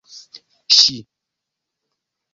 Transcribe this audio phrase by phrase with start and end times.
[0.77, 0.95] ŝi